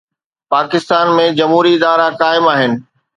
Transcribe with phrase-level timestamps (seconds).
[0.53, 2.71] پاڪستان ۾ جمهوري ادارا قائم آهن.